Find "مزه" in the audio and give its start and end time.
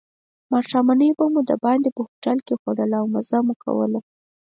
3.13-3.39